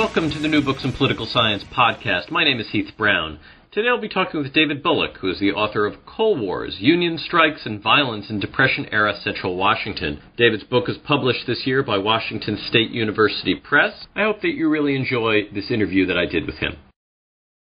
Welcome 0.00 0.30
to 0.30 0.38
the 0.38 0.48
New 0.48 0.62
Books 0.62 0.82
in 0.82 0.94
Political 0.94 1.26
Science 1.26 1.62
podcast. 1.62 2.30
My 2.30 2.42
name 2.42 2.58
is 2.58 2.70
Heath 2.70 2.90
Brown. 2.96 3.38
Today 3.70 3.88
I'll 3.88 4.00
be 4.00 4.08
talking 4.08 4.40
with 4.42 4.54
David 4.54 4.82
Bullock, 4.82 5.18
who 5.18 5.28
is 5.28 5.38
the 5.40 5.52
author 5.52 5.84
of 5.84 6.06
Coal 6.06 6.38
Wars 6.38 6.76
Union 6.80 7.18
Strikes 7.18 7.66
and 7.66 7.82
Violence 7.82 8.30
in 8.30 8.40
Depression 8.40 8.86
Era 8.90 9.12
Central 9.22 9.56
Washington. 9.56 10.22
David's 10.38 10.64
book 10.64 10.88
is 10.88 10.96
published 10.96 11.46
this 11.46 11.66
year 11.66 11.82
by 11.82 11.98
Washington 11.98 12.56
State 12.66 12.90
University 12.92 13.54
Press. 13.54 14.06
I 14.16 14.22
hope 14.22 14.40
that 14.40 14.54
you 14.54 14.70
really 14.70 14.96
enjoy 14.96 15.50
this 15.54 15.70
interview 15.70 16.06
that 16.06 16.16
I 16.16 16.24
did 16.24 16.46
with 16.46 16.56
him. 16.56 16.78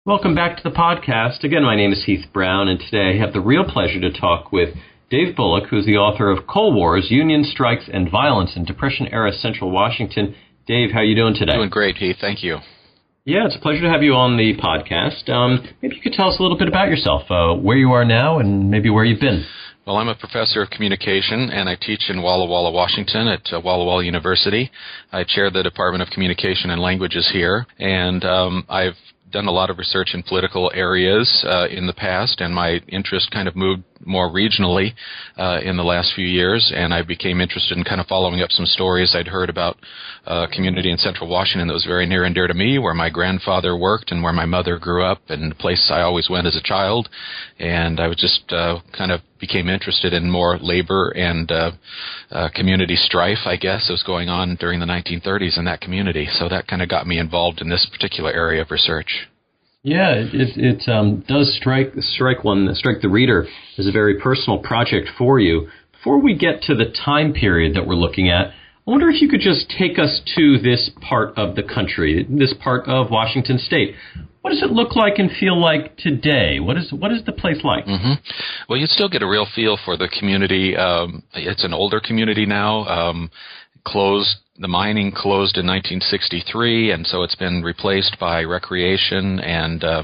Welcome 0.06 0.36
back 0.36 0.56
to 0.56 0.62
the 0.62 0.70
podcast. 0.70 1.42
Again, 1.42 1.64
my 1.64 1.74
name 1.74 1.92
is 1.92 2.04
Heath 2.04 2.26
Brown, 2.32 2.68
and 2.68 2.78
today 2.78 3.10
I 3.10 3.18
have 3.18 3.32
the 3.32 3.40
real 3.40 3.64
pleasure 3.64 4.00
to 4.00 4.12
talk 4.12 4.52
with 4.52 4.76
Dave 5.10 5.34
Bullock, 5.34 5.68
who 5.68 5.78
is 5.78 5.86
the 5.86 5.96
author 5.96 6.30
of 6.30 6.46
Coal 6.46 6.72
Wars 6.72 7.08
Union 7.10 7.42
Strikes 7.42 7.90
and 7.92 8.08
Violence 8.08 8.52
in 8.54 8.64
Depression 8.64 9.08
Era 9.08 9.32
Central 9.32 9.72
Washington 9.72 10.36
Dave, 10.70 10.92
how 10.92 11.00
are 11.00 11.04
you 11.04 11.16
doing 11.16 11.34
today? 11.34 11.54
Doing 11.54 11.68
great, 11.68 11.96
Heath. 11.96 12.18
Thank 12.20 12.44
you. 12.44 12.58
Yeah, 13.24 13.44
it's 13.44 13.56
a 13.56 13.58
pleasure 13.58 13.80
to 13.80 13.90
have 13.90 14.04
you 14.04 14.14
on 14.14 14.36
the 14.36 14.54
podcast. 14.56 15.28
Um, 15.28 15.66
maybe 15.82 15.96
you 15.96 16.00
could 16.00 16.12
tell 16.12 16.28
us 16.28 16.38
a 16.38 16.42
little 16.42 16.56
bit 16.56 16.68
about 16.68 16.86
yourself, 16.86 17.22
uh, 17.28 17.54
where 17.54 17.76
you 17.76 17.90
are 17.90 18.04
now, 18.04 18.38
and 18.38 18.70
maybe 18.70 18.88
where 18.88 19.04
you've 19.04 19.18
been. 19.18 19.44
Well, 19.84 19.96
I'm 19.96 20.06
a 20.06 20.14
professor 20.14 20.62
of 20.62 20.70
communication, 20.70 21.50
and 21.50 21.68
I 21.68 21.74
teach 21.74 22.08
in 22.08 22.22
Walla 22.22 22.46
Walla, 22.46 22.70
Washington, 22.70 23.26
at 23.26 23.52
uh, 23.52 23.58
Walla 23.58 23.84
Walla 23.84 24.04
University. 24.04 24.70
I 25.10 25.24
chair 25.24 25.50
the 25.50 25.64
Department 25.64 26.02
of 26.02 26.08
Communication 26.10 26.70
and 26.70 26.80
Languages 26.80 27.28
here, 27.32 27.66
and 27.80 28.24
um, 28.24 28.64
I've 28.68 28.94
done 29.32 29.48
a 29.48 29.52
lot 29.52 29.70
of 29.70 29.78
research 29.78 30.10
in 30.14 30.22
political 30.22 30.70
areas 30.72 31.44
uh, 31.50 31.66
in 31.66 31.88
the 31.88 31.94
past, 31.94 32.40
and 32.40 32.54
my 32.54 32.78
interest 32.86 33.32
kind 33.32 33.48
of 33.48 33.56
moved 33.56 33.82
more 34.04 34.30
regionally 34.30 34.92
uh, 35.36 35.60
in 35.62 35.76
the 35.76 35.82
last 35.82 36.12
few 36.14 36.26
years, 36.26 36.72
and 36.74 36.92
I 36.92 37.02
became 37.02 37.40
interested 37.40 37.76
in 37.76 37.84
kind 37.84 38.00
of 38.00 38.06
following 38.06 38.40
up 38.40 38.50
some 38.50 38.66
stories 38.66 39.14
I'd 39.14 39.28
heard 39.28 39.50
about 39.50 39.76
a 40.26 40.46
community 40.52 40.90
in 40.90 40.98
central 40.98 41.28
Washington 41.28 41.68
that 41.68 41.74
was 41.74 41.84
very 41.84 42.06
near 42.06 42.24
and 42.24 42.34
dear 42.34 42.46
to 42.46 42.54
me, 42.54 42.78
where 42.78 42.94
my 42.94 43.10
grandfather 43.10 43.76
worked 43.76 44.10
and 44.12 44.22
where 44.22 44.32
my 44.32 44.46
mother 44.46 44.78
grew 44.78 45.04
up, 45.04 45.20
and 45.28 45.50
the 45.50 45.56
place 45.56 45.90
I 45.92 46.00
always 46.00 46.28
went 46.30 46.46
as 46.46 46.56
a 46.56 46.62
child. 46.62 47.08
And 47.58 48.00
I 48.00 48.08
was 48.08 48.16
just 48.16 48.52
uh, 48.52 48.80
kind 48.96 49.12
of 49.12 49.20
became 49.38 49.68
interested 49.68 50.12
in 50.12 50.30
more 50.30 50.58
labor 50.58 51.10
and 51.10 51.50
uh, 51.50 51.72
uh, 52.30 52.48
community 52.54 52.96
strife, 52.96 53.46
I 53.46 53.56
guess, 53.56 53.86
that 53.86 53.94
was 53.94 54.02
going 54.02 54.28
on 54.28 54.56
during 54.56 54.80
the 54.80 54.86
1930s 54.86 55.58
in 55.58 55.64
that 55.64 55.80
community. 55.80 56.28
So 56.30 56.48
that 56.48 56.66
kind 56.66 56.82
of 56.82 56.88
got 56.88 57.06
me 57.06 57.18
involved 57.18 57.60
in 57.60 57.68
this 57.68 57.88
particular 57.90 58.32
area 58.32 58.62
of 58.62 58.70
research. 58.70 59.28
Yeah, 59.82 60.12
it 60.14 60.58
it 60.58 60.88
um, 60.90 61.24
does 61.26 61.56
strike 61.56 61.94
strike 62.00 62.44
one 62.44 62.74
strike 62.74 63.00
the 63.00 63.08
reader 63.08 63.48
as 63.78 63.86
a 63.86 63.92
very 63.92 64.20
personal 64.20 64.58
project 64.58 65.08
for 65.16 65.40
you. 65.40 65.68
Before 65.92 66.18
we 66.18 66.34
get 66.34 66.62
to 66.62 66.74
the 66.74 66.92
time 67.04 67.32
period 67.32 67.76
that 67.76 67.86
we're 67.86 67.94
looking 67.94 68.28
at, 68.28 68.48
I 68.48 68.90
wonder 68.90 69.08
if 69.08 69.22
you 69.22 69.28
could 69.28 69.40
just 69.40 69.72
take 69.78 69.98
us 69.98 70.20
to 70.36 70.58
this 70.58 70.90
part 71.00 71.36
of 71.38 71.56
the 71.56 71.62
country, 71.62 72.26
this 72.28 72.52
part 72.62 72.88
of 72.88 73.10
Washington 73.10 73.58
State. 73.58 73.94
What 74.42 74.50
does 74.50 74.62
it 74.62 74.70
look 74.70 74.96
like 74.96 75.18
and 75.18 75.30
feel 75.30 75.60
like 75.60 75.96
today? 75.96 76.60
What 76.60 76.76
is 76.76 76.92
what 76.92 77.12
is 77.12 77.24
the 77.24 77.32
place 77.32 77.62
like? 77.62 77.86
Mm-hmm. 77.86 78.12
Well, 78.68 78.78
you 78.78 78.86
still 78.86 79.08
get 79.08 79.22
a 79.22 79.28
real 79.28 79.46
feel 79.54 79.78
for 79.84 79.96
the 79.96 80.08
community. 80.08 80.76
Um, 80.76 81.22
it's 81.34 81.64
an 81.64 81.72
older 81.72 82.00
community 82.00 82.46
now, 82.46 82.84
um, 82.84 83.30
closed 83.84 84.36
the 84.60 84.68
mining 84.68 85.10
closed 85.10 85.56
in 85.56 85.66
1963, 85.66 86.90
and 86.90 87.06
so 87.06 87.22
it's 87.22 87.34
been 87.34 87.62
replaced 87.62 88.18
by 88.20 88.42
recreation 88.42 89.40
and 89.40 89.82
uh, 89.82 90.02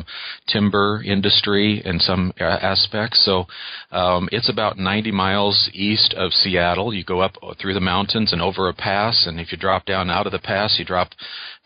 timber 0.48 1.02
industry 1.04 1.82
in 1.84 2.00
some 2.00 2.32
uh, 2.40 2.44
aspects. 2.44 3.22
So 3.22 3.44
um, 3.90 4.30
it's 4.32 4.48
about 4.48 4.78
90 4.78 5.12
miles 5.12 5.68
east 5.74 6.14
of 6.14 6.32
Seattle. 6.32 6.94
You 6.94 7.04
go 7.04 7.20
up 7.20 7.34
through 7.60 7.74
the 7.74 7.80
mountains 7.80 8.32
and 8.32 8.40
over 8.40 8.70
a 8.70 8.74
pass, 8.74 9.26
and 9.26 9.38
if 9.38 9.52
you 9.52 9.58
drop 9.58 9.84
down 9.84 10.08
out 10.08 10.24
of 10.24 10.32
the 10.32 10.38
pass, 10.38 10.76
you 10.78 10.86
drop 10.86 11.10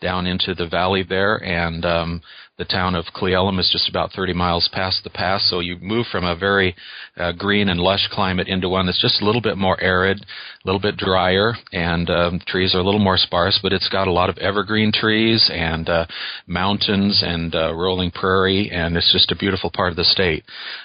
down 0.01 0.27
into 0.27 0.53
the 0.53 0.67
valley 0.67 1.03
there, 1.07 1.37
and 1.37 1.85
um, 1.85 2.21
the 2.61 2.65
town 2.65 2.93
of 2.93 3.05
Cle 3.15 3.29
Elum 3.29 3.59
is 3.59 3.69
just 3.71 3.89
about 3.89 4.11
30 4.11 4.33
miles 4.33 4.69
past 4.71 5.03
the 5.03 5.09
pass. 5.09 5.49
So 5.49 5.61
you 5.61 5.77
move 5.81 6.05
from 6.11 6.25
a 6.25 6.35
very 6.35 6.75
uh, 7.17 7.31
green 7.31 7.69
and 7.69 7.79
lush 7.79 8.07
climate 8.11 8.47
into 8.47 8.69
one 8.69 8.85
that's 8.85 9.01
just 9.01 9.19
a 9.21 9.25
little 9.25 9.41
bit 9.41 9.57
more 9.57 9.81
arid, 9.81 10.23
a 10.63 10.67
little 10.67 10.79
bit 10.79 10.97
drier, 10.97 11.53
and 11.73 12.09
um, 12.09 12.41
trees 12.45 12.75
are 12.75 12.79
a 12.79 12.83
little 12.83 12.99
more 12.99 13.17
sparse. 13.17 13.59
But 13.61 13.73
it's 13.73 13.89
got 13.89 14.07
a 14.07 14.11
lot 14.11 14.29
of 14.29 14.37
evergreen 14.37 14.91
trees 14.93 15.49
and 15.51 15.89
uh, 15.89 16.05
mountains 16.45 17.23
and 17.25 17.53
uh, 17.55 17.73
rolling 17.73 18.11
prairie, 18.11 18.69
and 18.71 18.95
it's 18.95 19.11
just 19.11 19.31
a 19.31 19.35
beautiful 19.35 19.71
part 19.73 19.91
of 19.91 19.97
the 19.97 20.03
state. 20.03 20.43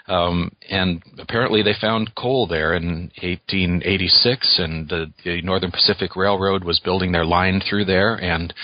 Um, 0.09 0.51
and 0.71 1.03
apparently 1.19 1.63
they 1.63 1.75
found 1.79 2.15
coal 2.15 2.47
there 2.47 2.75
in 2.75 3.11
1886, 3.23 4.59
and 4.59 4.89
the, 4.89 5.13
the 5.25 5.43
Northern 5.43 5.71
Pacific 5.71 6.17
Railroad 6.17 6.65
was 6.65 6.81
building 6.81 7.13
their 7.13 7.25
line 7.25 7.61
through 7.69 7.85
there 7.85 8.15
and 8.15 8.55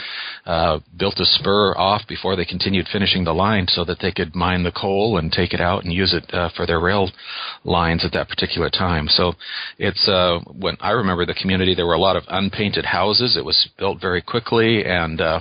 uh, 0.46 0.78
built 0.98 1.20
a 1.20 1.24
spur 1.24 1.74
off 1.76 2.02
before 2.08 2.36
they 2.36 2.44
continued 2.44 2.86
finishing 2.92 3.24
the 3.24 3.32
line 3.32 3.66
so 3.68 3.84
that 3.84 3.98
they 4.00 4.12
could 4.12 4.34
mine 4.34 4.62
the 4.62 4.72
coal 4.72 5.18
and 5.18 5.30
take 5.30 5.52
it 5.52 5.60
out 5.60 5.84
and 5.84 5.92
use 5.92 6.14
it 6.14 6.32
uh, 6.34 6.48
for 6.56 6.66
their 6.66 6.80
rail 6.80 7.10
lines 7.64 8.04
at 8.04 8.12
that 8.12 8.28
particular 8.28 8.70
time. 8.70 9.06
So 9.08 9.34
it's 9.78 10.08
uh, 10.08 10.40
when 10.58 10.76
I 10.80 10.90
remember 11.02 11.26
the 11.26 11.34
community, 11.34 11.74
there 11.74 11.86
were 11.86 11.94
a 11.94 12.00
lot 12.00 12.16
of 12.16 12.24
unpainted 12.28 12.84
houses. 12.84 13.36
It 13.36 13.44
was 13.44 13.68
built 13.78 14.00
very 14.00 14.22
quickly 14.22 14.84
and 14.84 15.20
uh, 15.20 15.40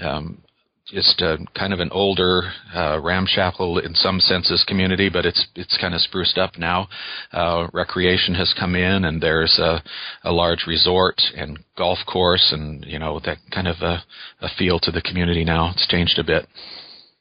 um, 0.00 0.42
just 0.90 1.20
uh, 1.20 1.36
kind 1.54 1.72
of 1.72 1.80
an 1.80 1.90
older, 1.92 2.50
uh, 2.74 2.98
ramshackle 3.02 3.78
in 3.78 3.94
some 3.94 4.20
senses 4.20 4.64
community, 4.66 5.10
but 5.10 5.26
it's 5.26 5.46
it's 5.54 5.76
kind 5.78 5.94
of 5.94 6.00
spruced 6.00 6.38
up 6.38 6.58
now. 6.58 6.88
Uh, 7.32 7.68
recreation 7.72 8.34
has 8.34 8.54
come 8.58 8.74
in, 8.74 9.04
and 9.04 9.20
there's 9.20 9.58
a, 9.58 9.82
a 10.24 10.32
large 10.32 10.64
resort 10.66 11.20
and 11.36 11.58
golf 11.76 11.98
course, 12.06 12.52
and 12.52 12.84
you 12.86 12.98
know 12.98 13.20
that 13.24 13.36
kind 13.52 13.68
of 13.68 13.76
a, 13.82 14.02
a 14.40 14.48
feel 14.58 14.78
to 14.80 14.90
the 14.90 15.02
community 15.02 15.44
now. 15.44 15.70
It's 15.72 15.86
changed 15.86 16.18
a 16.18 16.24
bit. 16.24 16.46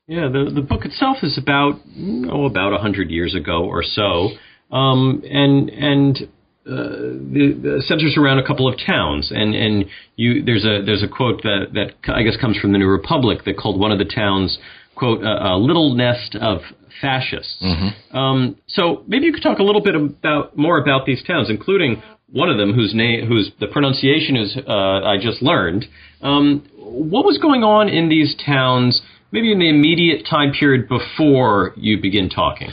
Yeah, 0.08 0.30
the 0.32 0.50
the 0.54 0.62
book 0.62 0.86
itself 0.86 1.18
is 1.22 1.38
about 1.38 1.80
oh 2.32 2.46
about 2.46 2.74
a 2.74 2.78
hundred 2.78 3.10
years 3.10 3.36
ago 3.36 3.66
or 3.66 3.84
so, 3.84 4.30
um, 4.72 5.22
and 5.26 5.70
and 5.70 6.30
uh, 6.68 6.90
the, 7.32 7.58
the 7.62 7.84
centers 7.88 8.18
around 8.18 8.40
a 8.40 8.46
couple 8.46 8.68
of 8.68 8.76
towns, 8.86 9.32
and 9.32 9.56
and 9.56 9.86
you 10.16 10.44
there's 10.44 10.66
a 10.66 10.82
there's 10.86 11.04
a 11.04 11.08
quote 11.08 11.42
that 11.44 11.68
that 11.74 12.14
I 12.14 12.24
guess 12.24 12.36
comes 12.40 12.58
from 12.58 12.74
the 12.74 12.78
New 12.78 12.88
Republic 12.88 13.40
that 13.46 13.58
called 13.58 13.80
one 13.80 13.92
of 13.92 14.00
the 14.00 14.06
towns 14.06 14.58
quote 14.96 15.24
a, 15.24 15.54
a 15.54 15.58
little 15.58 15.96
nest 15.96 16.36
of 16.36 16.60
fascists. 17.02 17.58
Mm-hmm. 17.64 18.18
Um, 18.18 18.58
so 18.68 19.04
maybe 19.08 19.26
you 19.26 19.34
could 19.34 19.44
talk 19.44 19.60
a 19.60 19.64
little 19.64 19.82
bit 19.82 19.96
about 19.96 20.58
more 20.58 20.78
about 20.78 21.06
these 21.06 21.24
towns, 21.24 21.50
including 21.50 22.02
one 22.32 22.50
of 22.50 22.58
them 22.58 22.74
whose 22.74 22.94
name 22.94 23.28
whose 23.28 23.52
the 23.60 23.68
pronunciation 23.68 24.36
is 24.36 24.58
uh, 24.68 24.72
I 24.72 25.18
just 25.22 25.42
learned. 25.42 25.86
Um, 26.22 26.68
what 26.78 27.26
was 27.26 27.38
going 27.38 27.64
on 27.64 27.90
in 27.90 28.10
these 28.10 28.36
towns? 28.46 29.02
Maybe 29.32 29.52
in 29.52 29.60
the 29.60 29.70
immediate 29.70 30.26
time 30.30 30.54
period 30.54 30.88
before 30.88 31.74
you 31.76 32.02
begin 32.02 32.30
talking. 32.30 32.72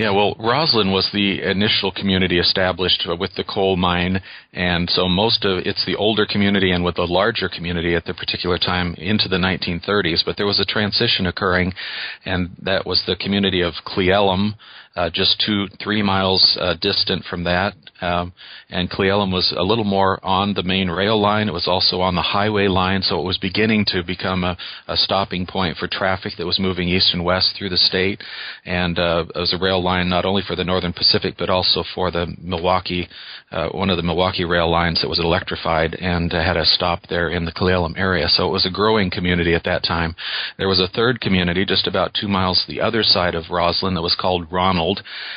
Yeah, 0.00 0.12
well, 0.12 0.34
Roslyn 0.38 0.92
was 0.92 1.10
the 1.12 1.42
initial 1.42 1.92
community 1.92 2.38
established 2.38 3.06
with 3.06 3.34
the 3.34 3.44
coal 3.44 3.76
mine, 3.76 4.22
and 4.54 4.88
so 4.88 5.06
most 5.06 5.44
of 5.44 5.58
it's 5.66 5.84
the 5.84 5.94
older 5.94 6.24
community 6.24 6.70
and 6.72 6.82
with 6.82 6.94
the 6.94 7.02
larger 7.02 7.50
community 7.50 7.94
at 7.94 8.06
the 8.06 8.14
particular 8.14 8.56
time 8.56 8.94
into 8.94 9.28
the 9.28 9.36
1930s. 9.36 10.24
But 10.24 10.38
there 10.38 10.46
was 10.46 10.58
a 10.58 10.64
transition 10.64 11.26
occurring, 11.26 11.74
and 12.24 12.48
that 12.62 12.86
was 12.86 13.02
the 13.06 13.14
community 13.14 13.60
of 13.60 13.74
Cle 13.84 14.04
Elum, 14.04 14.54
uh, 14.96 15.08
just 15.12 15.42
two, 15.44 15.66
three 15.82 16.02
miles 16.02 16.58
uh, 16.60 16.74
distant 16.80 17.24
from 17.24 17.44
that. 17.44 17.74
Um, 18.00 18.32
and 18.70 18.90
Cle 18.90 19.04
Elum 19.04 19.32
was 19.32 19.54
a 19.56 19.62
little 19.62 19.84
more 19.84 20.18
on 20.24 20.54
the 20.54 20.62
main 20.62 20.88
rail 20.88 21.20
line. 21.20 21.48
It 21.48 21.52
was 21.52 21.68
also 21.68 22.00
on 22.00 22.14
the 22.14 22.22
highway 22.22 22.66
line, 22.66 23.02
so 23.02 23.20
it 23.20 23.24
was 23.24 23.38
beginning 23.38 23.84
to 23.88 24.02
become 24.02 24.42
a, 24.42 24.56
a 24.88 24.96
stopping 24.96 25.46
point 25.46 25.76
for 25.76 25.86
traffic 25.86 26.32
that 26.38 26.46
was 26.46 26.58
moving 26.58 26.88
east 26.88 27.12
and 27.12 27.24
west 27.24 27.54
through 27.56 27.68
the 27.68 27.76
state. 27.76 28.22
And 28.64 28.98
uh, 28.98 29.26
it 29.34 29.38
was 29.38 29.54
a 29.54 29.62
rail 29.62 29.82
line 29.82 30.08
not 30.08 30.24
only 30.24 30.42
for 30.46 30.56
the 30.56 30.64
Northern 30.64 30.92
Pacific, 30.92 31.34
but 31.38 31.50
also 31.50 31.84
for 31.94 32.10
the 32.10 32.34
Milwaukee, 32.40 33.08
uh, 33.52 33.68
one 33.68 33.90
of 33.90 33.96
the 33.96 34.02
Milwaukee 34.02 34.44
rail 34.44 34.70
lines 34.70 35.02
that 35.02 35.08
was 35.08 35.20
electrified 35.20 35.94
and 35.94 36.32
uh, 36.32 36.42
had 36.42 36.56
a 36.56 36.64
stop 36.64 37.02
there 37.08 37.28
in 37.28 37.44
the 37.44 37.52
Cle 37.52 37.68
Elum 37.68 37.98
area. 37.98 38.28
So 38.28 38.48
it 38.48 38.52
was 38.52 38.66
a 38.66 38.70
growing 38.70 39.10
community 39.10 39.54
at 39.54 39.64
that 39.64 39.84
time. 39.84 40.16
There 40.56 40.68
was 40.68 40.80
a 40.80 40.88
third 40.88 41.20
community 41.20 41.64
just 41.64 41.86
about 41.86 42.16
two 42.18 42.28
miles 42.28 42.64
the 42.66 42.80
other 42.80 43.02
side 43.02 43.34
of 43.34 43.50
Roslyn 43.50 43.94
that 43.94 44.02
was 44.02 44.16
called 44.18 44.50
Ronald 44.50 44.79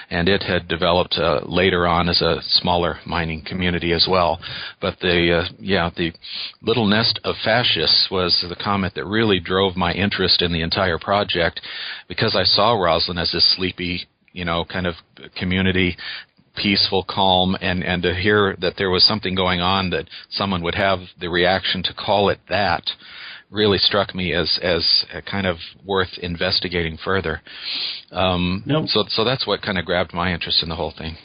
And 0.09 0.29
it 0.29 0.43
had 0.43 0.67
developed 0.67 1.15
uh, 1.17 1.41
later 1.45 1.85
on 1.87 2.09
as 2.09 2.21
a 2.21 2.41
smaller 2.41 2.99
mining 3.05 3.43
community 3.45 3.93
as 3.93 4.07
well. 4.09 4.39
But 4.81 4.99
the 4.99 5.43
uh, 5.43 5.53
yeah, 5.59 5.89
the 5.95 6.13
little 6.61 6.87
nest 6.87 7.19
of 7.23 7.35
fascists 7.43 8.07
was 8.09 8.45
the 8.47 8.55
comment 8.55 8.95
that 8.95 9.05
really 9.05 9.39
drove 9.39 9.75
my 9.75 9.93
interest 9.93 10.41
in 10.41 10.53
the 10.53 10.61
entire 10.61 10.99
project, 10.99 11.61
because 12.07 12.35
I 12.35 12.43
saw 12.43 12.73
Roslyn 12.73 13.17
as 13.17 13.31
this 13.31 13.55
sleepy 13.55 14.07
you 14.33 14.45
know, 14.45 14.65
kind 14.65 14.87
of 14.87 14.95
community 15.37 15.95
peaceful, 16.55 17.05
calm, 17.09 17.55
and 17.61 17.83
and 17.83 18.03
to 18.03 18.13
hear 18.13 18.55
that 18.61 18.73
there 18.77 18.89
was 18.89 19.03
something 19.03 19.35
going 19.35 19.59
on 19.59 19.89
that 19.91 20.07
someone 20.29 20.61
would 20.63 20.75
have 20.75 20.99
the 21.19 21.29
reaction 21.29 21.81
to 21.83 21.93
call 21.93 22.29
it 22.29 22.39
that 22.49 22.83
really 23.53 23.77
struck 23.77 24.13
me 24.15 24.33
as 24.33 24.59
as 24.61 25.05
kind 25.29 25.47
of 25.47 25.57
worth 25.85 26.17
investigating 26.17 26.97
further. 26.97 27.41
Um, 28.11 28.63
nope. 28.65 28.87
So 28.87 29.05
so 29.07 29.23
that's 29.23 29.47
what 29.47 29.61
kind 29.61 29.77
of 29.77 29.85
grabbed 29.85 30.13
my 30.13 30.33
interest 30.33 30.63
in 30.63 30.69
the 30.69 30.75
whole 30.75 30.93
thing. 30.97 31.15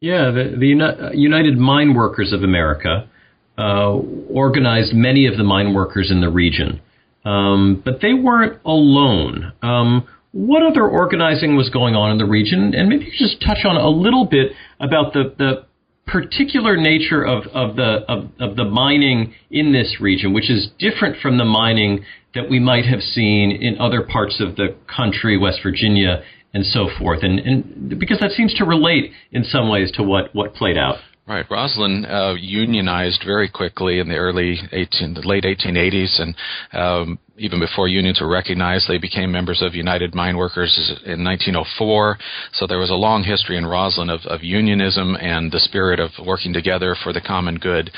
Yeah, 0.00 0.32
the, 0.32 0.56
the 0.58 1.16
United 1.16 1.56
Mine 1.58 1.94
Workers 1.94 2.32
of 2.32 2.42
America 2.42 3.08
uh, 3.56 3.92
organized 4.28 4.92
many 4.92 5.26
of 5.26 5.36
the 5.36 5.44
mine 5.44 5.74
workers 5.74 6.10
in 6.10 6.20
the 6.20 6.28
region, 6.28 6.80
um, 7.24 7.80
but 7.84 8.00
they 8.02 8.12
weren't 8.12 8.60
alone. 8.64 9.52
Um, 9.62 10.08
what 10.32 10.62
other 10.62 10.88
organizing 10.88 11.56
was 11.56 11.70
going 11.70 11.94
on 11.94 12.10
in 12.10 12.18
the 12.18 12.24
region, 12.24 12.74
and 12.74 12.88
maybe 12.88 13.04
you 13.04 13.12
just 13.16 13.40
touch 13.42 13.64
on 13.64 13.76
a 13.76 13.88
little 13.88 14.24
bit 14.24 14.52
about 14.80 15.12
the, 15.12 15.34
the 15.38 15.66
particular 16.06 16.76
nature 16.76 17.24
of, 17.24 17.46
of 17.54 17.76
the 17.76 18.04
of, 18.08 18.30
of 18.40 18.56
the 18.56 18.64
mining 18.64 19.34
in 19.50 19.72
this 19.72 19.98
region, 20.00 20.32
which 20.32 20.50
is 20.50 20.70
different 20.78 21.16
from 21.20 21.38
the 21.38 21.44
mining 21.44 22.04
that 22.34 22.48
we 22.48 22.58
might 22.58 22.84
have 22.86 23.00
seen 23.00 23.50
in 23.50 23.78
other 23.78 24.02
parts 24.02 24.40
of 24.40 24.56
the 24.56 24.74
country, 24.94 25.36
West 25.36 25.60
Virginia, 25.62 26.22
and 26.54 26.64
so 26.66 26.88
forth, 26.98 27.22
and, 27.22 27.38
and 27.40 27.98
because 27.98 28.18
that 28.20 28.30
seems 28.32 28.52
to 28.54 28.64
relate 28.64 29.12
in 29.30 29.44
some 29.44 29.68
ways 29.68 29.90
to 29.92 30.02
what, 30.02 30.34
what 30.34 30.54
played 30.54 30.76
out. 30.76 30.96
Right, 31.26 31.46
Roslyn 31.48 32.04
uh, 32.04 32.34
unionized 32.34 33.22
very 33.24 33.48
quickly 33.48 34.00
in 34.00 34.08
the 34.08 34.16
early 34.16 34.58
18, 34.72 35.14
the 35.14 35.20
late 35.20 35.44
1880s, 35.44 36.20
and 36.20 36.34
um, 36.72 37.18
even 37.38 37.60
before 37.60 37.88
unions 37.88 38.20
were 38.20 38.28
recognized, 38.28 38.88
they 38.88 38.98
became 38.98 39.32
members 39.32 39.62
of 39.62 39.74
United 39.74 40.14
Mine 40.14 40.36
Workers 40.36 40.92
in 41.04 41.24
1904. 41.24 42.18
So 42.54 42.66
there 42.66 42.78
was 42.78 42.90
a 42.90 42.94
long 42.94 43.24
history 43.24 43.56
in 43.56 43.66
Roslyn 43.66 44.10
of, 44.10 44.20
of 44.26 44.42
unionism 44.42 45.16
and 45.16 45.50
the 45.50 45.60
spirit 45.60 45.98
of 45.98 46.10
working 46.26 46.52
together 46.52 46.94
for 47.02 47.12
the 47.12 47.20
common 47.20 47.56
good. 47.56 47.90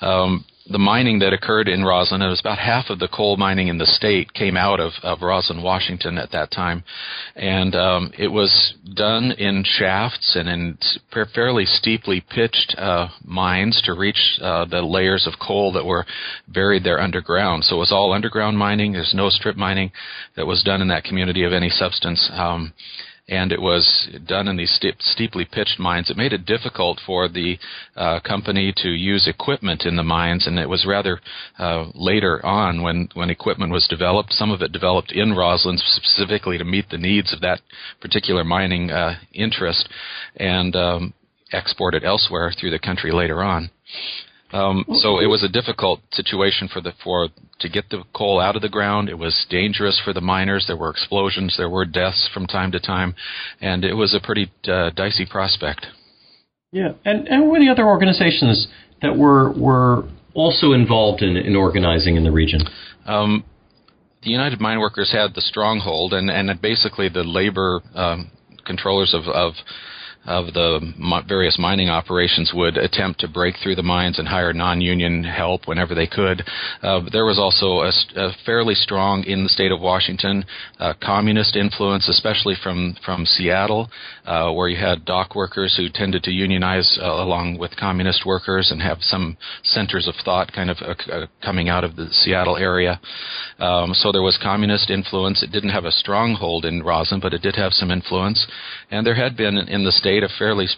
Um, 0.00 0.44
the 0.66 0.78
mining 0.78 1.18
that 1.18 1.32
occurred 1.32 1.68
in 1.68 1.84
Roslyn, 1.84 2.22
it 2.22 2.28
was 2.28 2.40
about 2.40 2.58
half 2.58 2.88
of 2.88 2.98
the 2.98 3.08
coal 3.08 3.36
mining 3.36 3.68
in 3.68 3.78
the 3.78 3.86
state 3.86 4.32
came 4.32 4.56
out 4.56 4.80
of, 4.80 4.92
of 5.02 5.22
Roslyn, 5.22 5.62
Washington 5.62 6.18
at 6.18 6.30
that 6.32 6.50
time. 6.50 6.84
And 7.34 7.74
um, 7.74 8.12
it 8.16 8.28
was 8.28 8.74
done 8.94 9.32
in 9.32 9.64
shafts 9.66 10.36
and 10.36 10.48
in 10.48 10.78
fairly 11.34 11.64
steeply 11.64 12.20
pitched 12.20 12.74
uh, 12.78 13.08
mines 13.24 13.82
to 13.84 13.94
reach 13.94 14.38
uh, 14.40 14.64
the 14.66 14.82
layers 14.82 15.26
of 15.26 15.34
coal 15.44 15.72
that 15.72 15.84
were 15.84 16.06
buried 16.48 16.84
there 16.84 17.00
underground. 17.00 17.64
So 17.64 17.76
it 17.76 17.80
was 17.80 17.92
all 17.92 18.12
underground 18.12 18.56
mining. 18.56 18.92
There's 18.92 19.14
no 19.14 19.30
strip 19.30 19.56
mining 19.56 19.90
that 20.36 20.46
was 20.46 20.62
done 20.62 20.80
in 20.80 20.88
that 20.88 21.04
community 21.04 21.44
of 21.44 21.52
any 21.52 21.70
substance. 21.70 22.30
Um, 22.32 22.72
and 23.28 23.52
it 23.52 23.60
was 23.60 24.08
done 24.26 24.48
in 24.48 24.56
these 24.56 24.74
steep, 24.74 24.96
steeply 25.00 25.44
pitched 25.44 25.78
mines. 25.78 26.10
It 26.10 26.16
made 26.16 26.32
it 26.32 26.44
difficult 26.44 27.00
for 27.06 27.28
the 27.28 27.56
uh, 27.96 28.20
company 28.20 28.72
to 28.78 28.88
use 28.88 29.28
equipment 29.28 29.84
in 29.84 29.96
the 29.96 30.02
mines, 30.02 30.46
and 30.46 30.58
it 30.58 30.68
was 30.68 30.84
rather 30.86 31.20
uh, 31.58 31.86
later 31.94 32.44
on 32.44 32.82
when, 32.82 33.08
when 33.14 33.30
equipment 33.30 33.72
was 33.72 33.86
developed. 33.88 34.32
Some 34.32 34.50
of 34.50 34.60
it 34.60 34.72
developed 34.72 35.12
in 35.12 35.34
Roslyn 35.34 35.78
specifically 35.78 36.58
to 36.58 36.64
meet 36.64 36.90
the 36.90 36.98
needs 36.98 37.32
of 37.32 37.40
that 37.40 37.60
particular 38.00 38.44
mining 38.44 38.90
uh, 38.90 39.14
interest, 39.32 39.88
and 40.36 40.74
um, 40.74 41.14
exported 41.52 42.04
elsewhere 42.04 42.52
through 42.58 42.70
the 42.70 42.78
country 42.78 43.12
later 43.12 43.42
on. 43.42 43.70
Um, 44.52 44.84
so 44.96 45.18
it 45.18 45.26
was 45.26 45.42
a 45.42 45.48
difficult 45.48 46.00
situation 46.12 46.68
for 46.68 46.80
the 46.80 46.92
for 47.02 47.28
to 47.60 47.68
get 47.68 47.88
the 47.88 48.04
coal 48.14 48.38
out 48.38 48.54
of 48.54 48.62
the 48.62 48.68
ground. 48.68 49.08
It 49.08 49.18
was 49.18 49.46
dangerous 49.48 50.00
for 50.04 50.12
the 50.12 50.20
miners. 50.20 50.64
There 50.66 50.76
were 50.76 50.90
explosions. 50.90 51.54
There 51.56 51.70
were 51.70 51.86
deaths 51.86 52.28
from 52.34 52.46
time 52.46 52.70
to 52.72 52.80
time, 52.80 53.14
and 53.60 53.84
it 53.84 53.94
was 53.94 54.14
a 54.14 54.24
pretty 54.24 54.52
uh, 54.68 54.90
dicey 54.90 55.26
prospect. 55.26 55.86
Yeah, 56.70 56.92
and 57.04 57.26
and 57.28 57.50
were 57.50 57.60
the 57.60 57.70
other 57.70 57.86
organizations 57.86 58.68
that 59.00 59.16
were 59.16 59.52
were 59.52 60.04
also 60.34 60.72
involved 60.72 61.22
in, 61.22 61.36
in 61.36 61.56
organizing 61.56 62.16
in 62.16 62.24
the 62.24 62.32
region? 62.32 62.62
Um, 63.06 63.44
the 64.22 64.30
United 64.30 64.60
Mine 64.60 64.80
Workers 64.80 65.12
had 65.12 65.34
the 65.34 65.40
stronghold, 65.40 66.12
and 66.12 66.30
and 66.30 66.60
basically 66.60 67.08
the 67.08 67.24
labor 67.24 67.80
um, 67.94 68.30
controllers 68.66 69.14
of 69.14 69.24
of 69.24 69.54
of 70.24 70.54
the 70.54 70.80
various 71.28 71.58
mining 71.58 71.88
operations 71.88 72.52
would 72.54 72.76
attempt 72.76 73.20
to 73.20 73.28
break 73.28 73.56
through 73.62 73.74
the 73.74 73.82
mines 73.82 74.18
and 74.18 74.28
hire 74.28 74.52
non-union 74.52 75.24
help 75.24 75.66
whenever 75.66 75.94
they 75.94 76.06
could. 76.06 76.42
Uh, 76.82 77.00
there 77.10 77.24
was 77.24 77.38
also 77.38 77.80
a, 77.80 77.92
a, 78.20 78.32
fairly 78.46 78.74
strong 78.74 79.24
in 79.24 79.42
the 79.42 79.48
state 79.48 79.72
of 79.72 79.80
Washington 79.80 80.44
uh, 80.78 80.94
communist 81.02 81.56
influence, 81.56 82.08
especially 82.08 82.54
from 82.62 82.96
from 83.04 83.26
Seattle, 83.26 83.90
uh, 84.24 84.50
where 84.52 84.68
you 84.68 84.76
had 84.76 85.04
dock 85.04 85.34
workers 85.34 85.74
who 85.76 85.88
tended 85.92 86.22
to 86.22 86.30
unionize 86.30 86.98
uh, 87.00 87.04
along 87.04 87.58
with 87.58 87.76
communist 87.76 88.24
workers 88.24 88.70
and 88.70 88.80
have 88.80 88.98
some 89.00 89.36
centers 89.64 90.06
of 90.06 90.14
thought 90.24 90.52
kind 90.52 90.70
of 90.70 90.76
uh, 90.82 90.94
uh, 91.12 91.26
coming 91.42 91.68
out 91.68 91.84
of 91.84 91.96
the 91.96 92.06
Seattle 92.10 92.56
area. 92.56 93.00
Um, 93.58 93.92
so 93.94 94.12
there 94.12 94.22
was 94.22 94.38
communist 94.40 94.90
influence. 94.90 95.42
It 95.42 95.50
didn't 95.50 95.70
have 95.70 95.84
a 95.84 95.90
stronghold 95.90 96.64
in 96.64 96.82
Roslyn, 96.82 97.20
but 97.20 97.34
it 97.34 97.42
did 97.42 97.56
have 97.56 97.72
some 97.72 97.90
influence, 97.90 98.46
and 98.90 99.04
there 99.06 99.14
had 99.14 99.36
been 99.36 99.56
in 99.56 99.84
the 99.84 99.92
state 99.92 100.11
state 100.12 100.22
a 100.22 100.28
fairly 100.38 100.68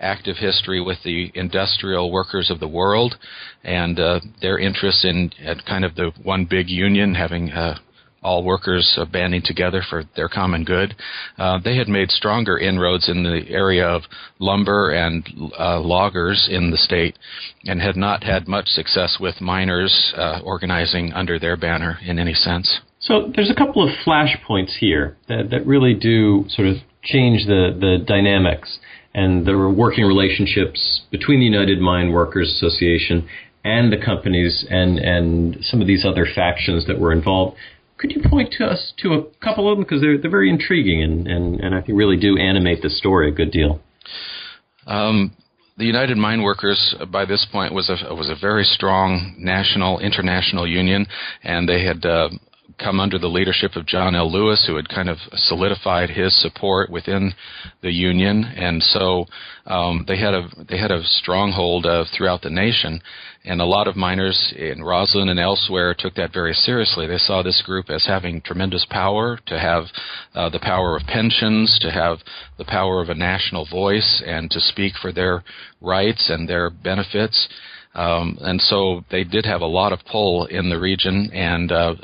active 0.00 0.36
history 0.38 0.80
with 0.80 0.96
the 1.04 1.30
industrial 1.34 2.10
workers 2.10 2.50
of 2.50 2.60
the 2.60 2.68
world 2.68 3.14
and 3.62 4.00
uh, 4.00 4.18
their 4.40 4.58
interest 4.58 5.04
in 5.04 5.30
kind 5.68 5.84
of 5.84 5.94
the 5.96 6.10
one 6.22 6.46
big 6.48 6.70
union 6.70 7.14
having 7.14 7.50
uh, 7.50 7.78
all 8.22 8.42
workers 8.42 8.96
uh, 8.98 9.04
banding 9.04 9.42
together 9.44 9.82
for 9.90 10.04
their 10.16 10.30
common 10.30 10.64
good. 10.64 10.94
Uh, 11.36 11.58
they 11.62 11.76
had 11.76 11.88
made 11.88 12.10
stronger 12.10 12.58
inroads 12.58 13.10
in 13.10 13.22
the 13.22 13.42
area 13.50 13.86
of 13.86 14.02
lumber 14.38 14.90
and 14.92 15.28
uh, 15.58 15.78
loggers 15.78 16.48
in 16.50 16.70
the 16.70 16.78
state 16.78 17.18
and 17.64 17.82
had 17.82 17.96
not 17.96 18.24
had 18.24 18.48
much 18.48 18.68
success 18.68 19.18
with 19.20 19.42
miners 19.42 20.14
uh, 20.16 20.40
organizing 20.42 21.12
under 21.12 21.38
their 21.38 21.58
banner 21.58 21.98
in 22.06 22.18
any 22.18 22.34
sense. 22.34 22.80
So 23.00 23.30
there's 23.34 23.50
a 23.50 23.54
couple 23.54 23.82
of 23.82 23.90
flashpoints 24.06 24.76
here 24.78 25.18
that, 25.28 25.48
that 25.50 25.66
really 25.66 25.94
do 25.94 26.44
sort 26.48 26.68
of 26.68 26.76
change 27.02 27.46
the, 27.46 27.76
the 27.78 28.04
dynamics 28.04 28.78
and 29.14 29.46
the 29.46 29.56
working 29.56 30.04
relationships 30.04 31.02
between 31.10 31.40
the 31.40 31.46
United 31.46 31.80
Mine 31.80 32.12
Workers 32.12 32.52
Association 32.52 33.28
and 33.64 33.92
the 33.92 33.96
companies 33.96 34.64
and, 34.70 34.98
and 34.98 35.58
some 35.62 35.80
of 35.80 35.86
these 35.86 36.04
other 36.04 36.26
factions 36.34 36.86
that 36.86 36.98
were 36.98 37.12
involved. 37.12 37.56
Could 37.98 38.12
you 38.12 38.22
point 38.28 38.54
to 38.58 38.64
us 38.64 38.92
to 38.98 39.12
a 39.12 39.24
couple 39.44 39.70
of 39.70 39.76
them 39.76 39.84
because 39.84 40.00
they're 40.00 40.16
they're 40.16 40.30
very 40.30 40.48
intriguing 40.48 41.02
and, 41.02 41.26
and, 41.26 41.60
and 41.60 41.74
I 41.74 41.82
think 41.82 41.98
really 41.98 42.16
do 42.16 42.38
animate 42.38 42.80
the 42.80 42.88
story 42.88 43.28
a 43.28 43.32
good 43.32 43.50
deal. 43.50 43.80
Um, 44.86 45.36
the 45.76 45.84
United 45.84 46.16
Mine 46.16 46.42
Workers 46.42 46.94
by 47.10 47.24
this 47.24 47.46
point 47.50 47.74
was 47.74 47.90
a 47.90 48.14
was 48.14 48.28
a 48.28 48.36
very 48.40 48.64
strong 48.64 49.34
national 49.38 49.98
international 49.98 50.66
union, 50.66 51.06
and 51.42 51.68
they 51.68 51.84
had 51.84 52.04
uh, 52.04 52.28
come 52.78 53.00
under 53.00 53.18
the 53.18 53.28
leadership 53.28 53.76
of 53.76 53.86
John 53.86 54.14
L. 54.14 54.30
Lewis, 54.30 54.64
who 54.66 54.76
had 54.76 54.88
kind 54.88 55.08
of 55.08 55.18
solidified 55.34 56.10
his 56.10 56.40
support 56.40 56.90
within 56.90 57.32
the 57.82 57.90
union, 57.90 58.44
and 58.44 58.82
so 58.82 59.26
um, 59.66 60.04
they 60.06 60.18
had 60.18 60.34
a 60.34 60.48
they 60.68 60.78
had 60.78 60.90
a 60.90 61.04
stronghold 61.04 61.86
uh, 61.86 62.04
throughout 62.16 62.42
the 62.42 62.50
nation, 62.50 63.00
and 63.44 63.60
a 63.60 63.64
lot 63.64 63.88
of 63.88 63.96
miners 63.96 64.52
in 64.56 64.82
Roslyn 64.82 65.28
and 65.28 65.40
elsewhere 65.40 65.94
took 65.98 66.14
that 66.14 66.32
very 66.32 66.52
seriously. 66.52 67.06
They 67.06 67.18
saw 67.18 67.42
this 67.42 67.62
group 67.64 67.90
as 67.90 68.06
having 68.06 68.40
tremendous 68.40 68.86
power, 68.90 69.38
to 69.46 69.58
have 69.58 69.84
uh, 70.34 70.48
the 70.50 70.60
power 70.60 70.96
of 70.96 71.06
pensions, 71.06 71.78
to 71.82 71.90
have 71.90 72.18
the 72.58 72.64
power 72.64 73.00
of 73.00 73.08
a 73.08 73.14
national 73.14 73.66
voice, 73.66 74.22
and 74.26 74.50
to 74.50 74.60
speak 74.60 74.94
for 75.00 75.12
their 75.12 75.42
rights 75.80 76.30
and 76.30 76.48
their 76.48 76.70
benefits. 76.70 77.48
Um, 77.94 78.38
and 78.40 78.60
so 78.60 79.04
they 79.10 79.24
did 79.24 79.44
have 79.46 79.62
a 79.62 79.66
lot 79.66 79.92
of 79.92 79.98
pull 80.10 80.46
in 80.46 80.70
the 80.70 80.78
region, 80.78 81.30
and 81.32 81.72
uh, 81.72 81.94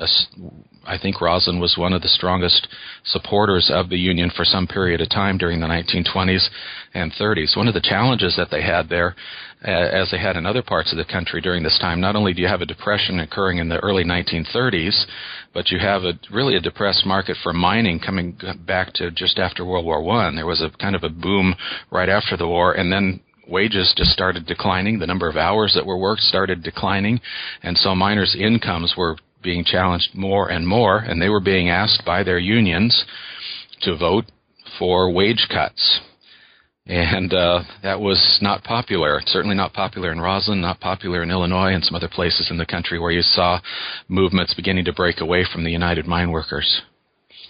I 0.86 0.98
think 0.98 1.20
Roslyn 1.20 1.60
was 1.60 1.76
one 1.76 1.92
of 1.92 2.02
the 2.02 2.08
strongest 2.08 2.68
supporters 3.04 3.70
of 3.72 3.88
the 3.88 3.98
Union 3.98 4.30
for 4.34 4.44
some 4.44 4.66
period 4.66 5.00
of 5.00 5.08
time 5.10 5.38
during 5.38 5.60
the 5.60 5.66
1920s 5.66 6.48
and 6.94 7.12
30s. 7.12 7.56
One 7.56 7.68
of 7.68 7.74
the 7.74 7.80
challenges 7.80 8.34
that 8.36 8.50
they 8.50 8.62
had 8.62 8.88
there, 8.88 9.14
as 9.62 10.10
they 10.10 10.18
had 10.18 10.36
in 10.36 10.46
other 10.46 10.62
parts 10.62 10.92
of 10.92 10.98
the 10.98 11.04
country 11.04 11.40
during 11.40 11.62
this 11.62 11.78
time, 11.80 12.00
not 12.00 12.16
only 12.16 12.32
do 12.32 12.42
you 12.42 12.48
have 12.48 12.62
a 12.62 12.66
depression 12.66 13.20
occurring 13.20 13.58
in 13.58 13.68
the 13.68 13.78
early 13.80 14.04
1930s, 14.04 15.04
but 15.52 15.70
you 15.70 15.78
have 15.78 16.02
a 16.02 16.18
really 16.32 16.56
a 16.56 16.60
depressed 16.60 17.06
market 17.06 17.36
for 17.42 17.52
mining 17.52 17.98
coming 17.98 18.38
back 18.66 18.92
to 18.94 19.10
just 19.10 19.38
after 19.38 19.64
World 19.64 19.84
War 19.84 20.02
One. 20.02 20.36
There 20.36 20.46
was 20.46 20.62
a 20.62 20.70
kind 20.78 20.94
of 20.94 21.02
a 21.02 21.08
boom 21.08 21.54
right 21.90 22.08
after 22.08 22.36
the 22.36 22.46
war, 22.46 22.72
and 22.72 22.92
then 22.92 23.20
wages 23.48 23.94
just 23.96 24.10
started 24.10 24.46
declining. 24.46 24.98
The 24.98 25.06
number 25.06 25.28
of 25.28 25.36
hours 25.36 25.72
that 25.74 25.86
were 25.86 25.98
worked 25.98 26.22
started 26.22 26.62
declining, 26.62 27.20
and 27.62 27.76
so 27.76 27.94
miners' 27.94 28.36
incomes 28.38 28.94
were 28.96 29.16
being 29.42 29.64
challenged 29.64 30.14
more 30.14 30.50
and 30.50 30.66
more, 30.66 30.98
and 30.98 31.20
they 31.20 31.28
were 31.28 31.40
being 31.40 31.68
asked 31.68 32.02
by 32.04 32.22
their 32.22 32.38
unions 32.38 33.04
to 33.82 33.96
vote 33.96 34.24
for 34.78 35.10
wage 35.12 35.46
cuts. 35.50 36.00
And 36.86 37.34
uh, 37.34 37.62
that 37.82 38.00
was 38.00 38.38
not 38.40 38.62
popular. 38.62 39.20
Certainly 39.26 39.56
not 39.56 39.72
popular 39.72 40.12
in 40.12 40.20
Roslyn, 40.20 40.60
not 40.60 40.78
popular 40.78 41.22
in 41.22 41.30
Illinois, 41.32 41.74
and 41.74 41.84
some 41.84 41.96
other 41.96 42.08
places 42.08 42.48
in 42.48 42.58
the 42.58 42.66
country 42.66 43.00
where 43.00 43.10
you 43.10 43.22
saw 43.22 43.60
movements 44.08 44.54
beginning 44.54 44.84
to 44.84 44.92
break 44.92 45.20
away 45.20 45.44
from 45.52 45.64
the 45.64 45.70
United 45.70 46.06
Mine 46.06 46.30
Workers. 46.30 46.82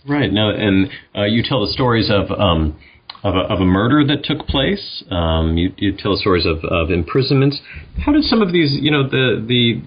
Right. 0.08 0.32
Now, 0.32 0.50
and 0.50 0.88
uh, 1.14 1.24
you 1.24 1.42
tell 1.42 1.66
the 1.66 1.72
stories 1.72 2.10
of 2.10 2.30
um, 2.38 2.78
of 3.26 3.34
a, 3.34 3.44
of 3.52 3.60
a 3.60 3.64
murder 3.64 4.06
that 4.06 4.24
took 4.24 4.46
place. 4.46 5.02
Um, 5.10 5.56
you, 5.56 5.72
you 5.76 5.92
tell 5.98 6.16
stories 6.16 6.46
of, 6.46 6.58
of 6.64 6.90
imprisonments. 6.90 7.60
How 8.04 8.12
did 8.12 8.22
some 8.24 8.40
of 8.40 8.52
these, 8.52 8.72
you 8.80 8.90
know, 8.90 9.02
the 9.02 9.44
the 9.46 9.82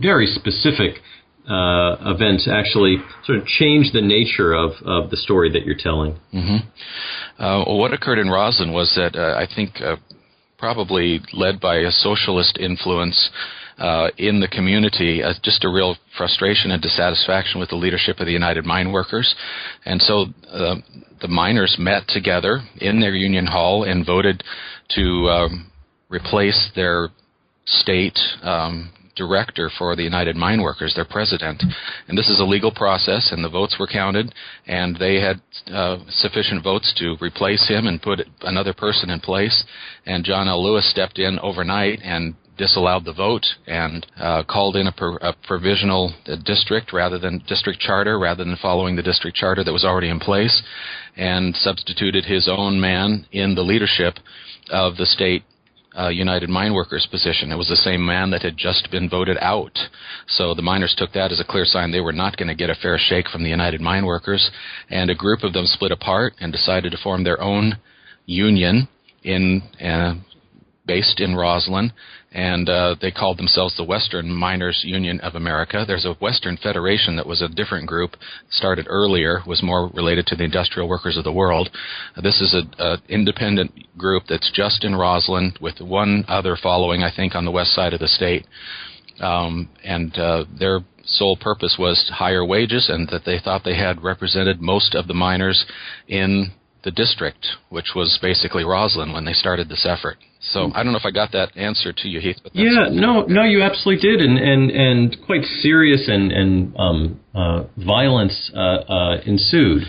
very 0.00 0.26
specific 0.26 1.02
uh, 1.48 1.96
events 2.14 2.48
actually 2.50 2.96
sort 3.24 3.38
of 3.38 3.46
change 3.46 3.92
the 3.92 4.00
nature 4.00 4.54
of, 4.54 4.72
of 4.84 5.10
the 5.10 5.16
story 5.16 5.52
that 5.52 5.66
you're 5.66 5.76
telling? 5.78 6.18
Mm-hmm. 6.32 7.42
Uh, 7.42 7.64
what 7.76 7.92
occurred 7.92 8.18
in 8.18 8.28
Roslyn 8.28 8.72
was 8.72 8.92
that 8.96 9.16
uh, 9.16 9.36
I 9.36 9.46
think 9.54 9.80
uh, 9.84 9.96
probably 10.58 11.20
led 11.32 11.60
by 11.60 11.76
a 11.76 11.90
socialist 11.90 12.56
influence 12.58 13.30
uh, 13.82 14.10
in 14.16 14.38
the 14.38 14.46
community, 14.46 15.24
uh, 15.24 15.32
just 15.42 15.64
a 15.64 15.68
real 15.68 15.96
frustration 16.16 16.70
and 16.70 16.80
dissatisfaction 16.80 17.58
with 17.58 17.68
the 17.68 17.74
leadership 17.74 18.20
of 18.20 18.26
the 18.26 18.32
United 18.32 18.64
Mine 18.64 18.92
Workers. 18.92 19.34
And 19.84 20.00
so 20.00 20.26
uh, 20.48 20.76
the 21.20 21.26
miners 21.26 21.74
met 21.80 22.04
together 22.06 22.60
in 22.80 23.00
their 23.00 23.14
union 23.14 23.44
hall 23.44 23.82
and 23.82 24.06
voted 24.06 24.44
to 24.90 25.02
um, 25.28 25.72
replace 26.08 26.70
their 26.76 27.08
state 27.66 28.16
um, 28.42 28.92
director 29.16 29.68
for 29.76 29.96
the 29.96 30.04
United 30.04 30.36
Mine 30.36 30.62
Workers, 30.62 30.94
their 30.94 31.04
president. 31.04 31.60
And 32.06 32.16
this 32.16 32.28
is 32.28 32.38
a 32.38 32.44
legal 32.44 32.72
process, 32.72 33.30
and 33.32 33.44
the 33.44 33.48
votes 33.48 33.76
were 33.80 33.88
counted, 33.88 34.32
and 34.66 34.96
they 34.96 35.16
had 35.20 35.42
uh, 35.66 35.98
sufficient 36.08 36.62
votes 36.62 36.94
to 36.98 37.16
replace 37.20 37.68
him 37.68 37.88
and 37.88 38.00
put 38.00 38.20
another 38.42 38.72
person 38.72 39.10
in 39.10 39.18
place. 39.18 39.64
And 40.06 40.24
John 40.24 40.46
L. 40.46 40.62
Lewis 40.62 40.88
stepped 40.88 41.18
in 41.18 41.40
overnight 41.40 41.98
and 42.02 42.36
disallowed 42.62 43.04
the 43.04 43.12
vote 43.12 43.44
and 43.66 44.06
uh, 44.18 44.44
called 44.48 44.76
in 44.76 44.86
a, 44.86 44.92
per, 44.92 45.16
a 45.16 45.34
provisional 45.50 46.14
district 46.44 46.92
rather 46.92 47.18
than 47.18 47.42
district 47.48 47.80
charter, 47.80 48.20
rather 48.20 48.44
than 48.44 48.56
following 48.62 48.94
the 48.94 49.02
district 49.02 49.36
charter 49.36 49.64
that 49.64 49.72
was 49.72 49.84
already 49.84 50.08
in 50.08 50.20
place, 50.20 50.62
and 51.16 51.56
substituted 51.56 52.24
his 52.24 52.48
own 52.48 52.80
man 52.80 53.26
in 53.32 53.56
the 53.56 53.62
leadership 53.62 54.14
of 54.70 54.96
the 54.96 55.06
state 55.06 55.42
uh, 55.98 56.08
United 56.08 56.48
Mine 56.48 56.72
Workers 56.72 57.06
position. 57.10 57.50
It 57.50 57.56
was 57.56 57.68
the 57.68 57.76
same 57.76 58.06
man 58.06 58.30
that 58.30 58.42
had 58.42 58.56
just 58.56 58.90
been 58.90 59.10
voted 59.10 59.36
out. 59.40 59.76
So 60.28 60.54
the 60.54 60.62
miners 60.62 60.94
took 60.96 61.12
that 61.12 61.32
as 61.32 61.40
a 61.40 61.44
clear 61.44 61.64
sign 61.64 61.90
they 61.90 62.00
were 62.00 62.12
not 62.12 62.36
going 62.36 62.48
to 62.48 62.54
get 62.54 62.70
a 62.70 62.76
fair 62.76 62.96
shake 62.98 63.28
from 63.28 63.42
the 63.42 63.50
United 63.50 63.80
Mine 63.80 64.06
Workers, 64.06 64.50
and 64.88 65.10
a 65.10 65.14
group 65.14 65.42
of 65.42 65.52
them 65.52 65.66
split 65.66 65.90
apart 65.90 66.34
and 66.40 66.52
decided 66.52 66.92
to 66.92 67.02
form 67.02 67.24
their 67.24 67.40
own 67.40 67.76
union 68.24 68.88
in 69.24 69.62
uh, 69.80 70.14
based 70.84 71.20
in 71.20 71.34
Roslyn, 71.34 71.92
and 72.32 72.68
uh, 72.68 72.96
they 73.00 73.10
called 73.10 73.38
themselves 73.38 73.76
the 73.76 73.84
Western 73.84 74.32
Miners 74.32 74.82
Union 74.84 75.20
of 75.20 75.34
America. 75.34 75.84
There's 75.86 76.04
a 76.04 76.14
Western 76.14 76.56
Federation 76.56 77.16
that 77.16 77.26
was 77.26 77.42
a 77.42 77.48
different 77.48 77.86
group, 77.86 78.16
started 78.50 78.86
earlier, 78.88 79.40
was 79.46 79.62
more 79.62 79.90
related 79.94 80.26
to 80.26 80.36
the 80.36 80.44
industrial 80.44 80.88
workers 80.88 81.16
of 81.16 81.24
the 81.24 81.32
world. 81.32 81.68
This 82.22 82.40
is 82.40 82.54
an 82.54 83.02
independent 83.08 83.72
group 83.96 84.24
that's 84.28 84.50
just 84.52 84.84
in 84.84 84.94
Roslyn 84.94 85.54
with 85.60 85.80
one 85.80 86.24
other 86.26 86.56
following, 86.60 87.02
I 87.02 87.14
think, 87.14 87.34
on 87.34 87.44
the 87.44 87.50
west 87.50 87.74
side 87.74 87.92
of 87.92 88.00
the 88.00 88.08
state. 88.08 88.46
Um, 89.20 89.68
and 89.84 90.16
uh, 90.18 90.44
their 90.58 90.80
sole 91.04 91.36
purpose 91.36 91.76
was 91.78 92.10
higher 92.12 92.44
wages, 92.44 92.88
and 92.88 93.08
that 93.08 93.22
they 93.24 93.38
thought 93.38 93.62
they 93.64 93.76
had 93.76 94.02
represented 94.02 94.60
most 94.60 94.94
of 94.94 95.06
the 95.06 95.14
miners 95.14 95.64
in 96.08 96.52
the 96.84 96.90
district, 96.90 97.46
which 97.68 97.92
was 97.94 98.18
basically 98.20 98.64
Roslyn 98.64 99.12
when 99.12 99.24
they 99.24 99.32
started 99.32 99.68
this 99.68 99.86
effort. 99.88 100.16
So 100.40 100.72
I 100.74 100.82
don't 100.82 100.92
know 100.92 100.98
if 100.98 101.06
I 101.06 101.12
got 101.12 101.30
that 101.32 101.56
answer 101.56 101.92
to 101.92 102.08
you, 102.08 102.20
Heath. 102.20 102.36
yeah, 102.52 102.88
no, 102.90 103.22
no, 103.22 103.44
you 103.44 103.62
absolutely 103.62 104.02
did, 104.02 104.20
and 104.20 104.38
and 104.38 104.70
and 104.70 105.16
quite 105.24 105.44
serious 105.44 106.08
and 106.08 106.32
and 106.32 106.76
um, 106.76 107.20
uh, 107.32 107.64
violence 107.76 108.50
uh, 108.52 108.58
uh, 108.58 109.20
ensued. 109.24 109.84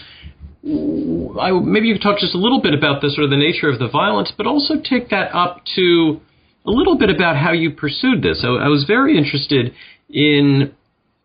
I, 0.63 1.51
maybe 1.51 1.87
you 1.87 1.95
could 1.95 2.03
talk 2.03 2.19
just 2.19 2.35
a 2.35 2.37
little 2.37 2.61
bit 2.61 2.75
about 2.75 3.01
the 3.01 3.09
sort 3.09 3.25
of 3.25 3.31
the 3.31 3.37
nature 3.37 3.67
of 3.67 3.79
the 3.79 3.89
violence, 3.89 4.31
but 4.37 4.45
also 4.45 4.75
take 4.75 5.09
that 5.09 5.33
up 5.33 5.61
to 5.75 6.21
a 6.65 6.71
little 6.71 6.97
bit 6.97 7.09
about 7.09 7.35
how 7.35 7.51
you 7.51 7.71
pursued 7.71 8.21
this. 8.21 8.43
I, 8.43 8.65
I 8.65 8.67
was 8.67 8.85
very 8.87 9.17
interested 9.17 9.73
in 10.09 10.73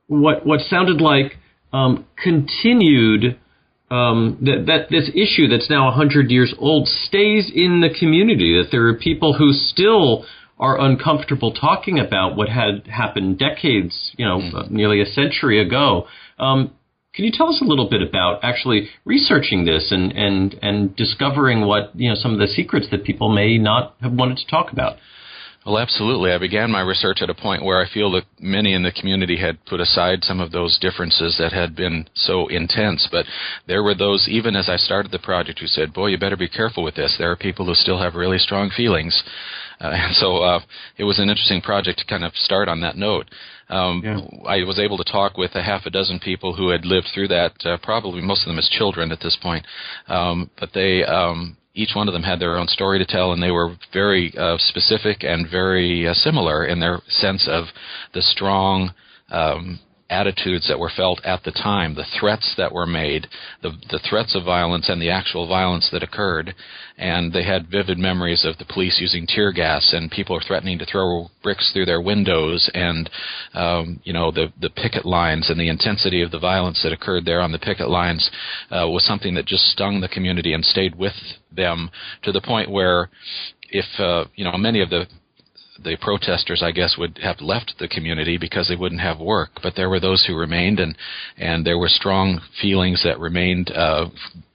what 0.07 0.47
what 0.47 0.61
sounded 0.61 1.03
like 1.03 1.37
um, 1.75 2.07
continued 2.17 3.39
um, 3.91 4.39
that, 4.43 4.67
that 4.67 4.91
this 4.91 5.09
issue 5.15 5.49
that's 5.49 5.71
now 5.71 5.87
100 5.87 6.31
years 6.31 6.55
old 6.59 6.87
stays 6.87 7.51
in 7.55 7.81
the 7.81 7.89
community, 7.99 8.61
that 8.61 8.71
there 8.71 8.87
are 8.89 8.95
people 8.95 9.35
who 9.35 9.53
still 9.53 10.27
are 10.59 10.81
uncomfortable 10.81 11.53
talking 11.53 11.99
about 11.99 12.37
what 12.37 12.49
had 12.49 12.87
happened 12.87 13.39
decades, 13.39 14.13
you 14.17 14.27
know, 14.27 14.39
mm. 14.39 14.71
nearly 14.71 15.01
a 15.01 15.07
century 15.07 15.65
ago. 15.65 16.07
Um, 16.39 16.73
can 17.15 17.25
you 17.25 17.33
tell 17.33 17.49
us 17.49 17.61
a 17.63 17.65
little 17.65 17.89
bit 17.89 18.03
about 18.03 18.41
actually 18.43 18.89
researching 19.05 19.65
this 19.65 19.91
and, 19.91 20.13
and, 20.13 20.55
and 20.63 20.95
discovering 20.95 21.63
what, 21.63 21.93
you 21.95 22.09
know, 22.09 22.15
some 22.15 22.33
of 22.33 22.39
the 22.39 22.47
secrets 22.47 22.89
that 22.91 23.05
people 23.05 23.29
may 23.29 23.59
not 23.59 23.97
have 24.01 24.13
wanted 24.13 24.39
to 24.39 24.47
talk 24.47 24.73
about? 24.73 24.97
Well, 25.67 25.79
absolutely. 25.79 26.33
I 26.33 26.39
began 26.39 26.71
my 26.71 26.81
research 26.81 27.19
at 27.21 27.29
a 27.29 27.35
point 27.35 27.63
where 27.63 27.79
I 27.79 27.93
feel 27.93 28.11
that 28.13 28.25
many 28.41 28.73
in 28.73 28.83
the 28.83 28.93
community 28.93 29.37
had 29.37 29.65
put 29.67 29.81
aside 29.81 30.25
some 30.25 30.41
of 30.41 30.51
those 30.51 30.79
differences 30.79 31.37
that 31.39 31.53
had 31.53 31.77
been 31.77 32.09
so 32.15 32.47
intense. 32.49 33.07
But 33.11 33.27
there 33.67 33.83
were 33.83 33.95
those, 33.95 34.29
even 34.31 34.57
as 34.57 34.69
I 34.69 34.77
started 34.77 35.13
the 35.13 35.19
project, 35.19 35.59
who 35.59 35.67
said, 35.67 35.93
Boy, 35.93 36.07
you 36.07 36.19
better 36.19 36.37
be 36.37 36.49
careful 36.49 36.83
with 36.83 36.95
this. 36.95 37.17
There 37.19 37.31
are 37.31 37.37
people 37.37 37.67
who 37.67 37.75
still 37.75 38.01
have 38.01 38.15
really 38.15 38.39
strong 38.39 38.71
feelings. 38.75 39.23
Uh, 39.81 39.89
and 39.93 40.17
so 40.17 40.39
uh, 40.39 40.61
it 40.97 41.05
was 41.05 41.19
an 41.19 41.29
interesting 41.29 41.61
project 41.61 41.99
to 41.99 42.07
kind 42.07 42.25
of 42.25 42.33
start 42.35 42.69
on 42.69 42.81
that 42.81 42.97
note. 42.97 43.27
Um, 43.69 44.03
yeah. 44.03 44.21
I 44.49 44.65
was 44.65 44.79
able 44.79 44.97
to 44.97 45.05
talk 45.05 45.37
with 45.37 45.55
a 45.55 45.63
half 45.63 45.85
a 45.85 45.91
dozen 45.91 46.19
people 46.19 46.55
who 46.55 46.71
had 46.71 46.87
lived 46.87 47.09
through 47.13 47.29
that, 47.29 47.53
uh, 47.67 47.77
probably 47.83 48.23
most 48.23 48.43
of 48.43 48.49
them 48.49 48.59
as 48.59 48.69
children 48.71 49.13
at 49.13 49.21
this 49.21 49.37
point. 49.43 49.67
Um, 50.09 50.51
but 50.59 50.71
they 50.73 51.05
um, 51.05 51.59
each 51.79 51.95
one 51.95 52.09
of 52.09 52.13
them 52.13 52.25
had 52.25 52.41
their 52.41 52.59
own 52.59 52.67
story 52.67 52.99
to 52.99 53.07
tell, 53.07 53.33
and 53.33 53.41
they 53.41 53.53
were 53.53 53.77
very 53.93 54.37
uh, 54.37 54.59
specific 54.59 55.23
and 55.23 55.49
very 55.49 56.09
uh, 56.09 56.13
similar 56.13 56.67
in 56.67 56.81
their 56.81 57.01
sense 57.09 57.47
of 57.49 57.67
the 58.13 58.21
strong 58.21 58.93
um, 59.31 59.79
attitudes 60.11 60.67
that 60.69 60.79
were 60.79 60.91
felt 60.95 61.21
at 61.25 61.43
the 61.45 61.51
time, 61.51 61.95
the 61.95 62.07
threats 62.19 62.55
that 62.57 62.73
were 62.73 62.87
made, 62.87 63.27
the, 63.63 63.71
the 63.91 64.01
threats 64.09 64.35
of 64.35 64.45
violence 64.45 64.89
and 64.89 65.03
the 65.03 65.11
actual 65.11 65.47
violence 65.47 65.89
that 65.93 66.03
occurred. 66.03 66.55
And 66.97 67.33
they 67.33 67.45
had 67.45 67.71
vivid 67.71 67.99
memories 67.99 68.45
of 68.45 68.57
the 68.59 68.65
police 68.65 68.99
using 69.01 69.27
tear 69.27 69.53
gas 69.53 69.93
and 69.93 70.11
people 70.11 70.41
threatening 70.47 70.79
to 70.79 70.87
throw 70.87 71.29
bricks 71.43 71.71
through 71.73 71.85
their 71.85 72.01
windows 72.01 72.71
and, 72.75 73.11
um, 73.55 74.01
you 74.05 74.13
know, 74.13 74.31
the, 74.31 74.53
the 74.61 74.71
picket 74.71 75.05
lines 75.05 75.51
and 75.51 75.61
the 75.61 75.69
intensity 75.69 76.23
of 76.23 76.31
the 76.31 76.39
violence 76.39 76.81
that 76.83 76.93
occurred 76.93 77.25
there 77.25 77.41
on 77.41 77.53
the 77.53 77.59
picket 77.59 77.89
lines 77.89 78.31
uh, 78.71 78.89
was 78.89 79.05
something 79.05 79.35
that 79.35 79.47
just 79.47 79.65
stung 79.67 80.01
the 80.01 80.09
community 80.09 80.55
and 80.55 80.65
stayed 80.65 80.95
with 80.95 81.13
them 81.55 81.91
to 82.23 82.33
the 82.33 82.41
point 82.41 82.71
where 82.71 83.11
if, 83.71 83.85
uh, 83.99 84.25
you 84.35 84.45
know, 84.45 84.57
many 84.57 84.81
of 84.81 84.89
the 84.89 85.07
the 85.83 85.97
protesters, 86.01 86.63
I 86.63 86.73
guess, 86.73 86.97
would 86.99 87.19
have 87.23 87.41
left 87.41 87.75
the 87.79 87.89
community 87.89 88.39
because 88.39 88.69
they 88.69 88.77
wouldn't 88.77 89.01
have 89.01 89.21
work. 89.21 89.51
But 89.63 89.75
there 89.77 89.89
were 89.89 90.01
those 90.01 90.25
who 90.27 90.37
remained, 90.37 90.81
and 90.81 90.97
and 91.37 91.65
there 91.65 91.79
were 91.79 91.89
strong 91.89 92.41
feelings 92.61 93.03
that 93.05 93.19
remained 93.21 93.71
uh, 93.71 94.07